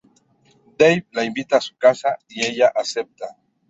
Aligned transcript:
Dave 0.79 1.05
la 1.11 1.23
invita 1.23 1.57
a 1.57 1.61
su 1.61 1.77
casa 1.77 2.17
y 2.27 2.43
ella 2.43 2.71
acepta. 2.73 3.37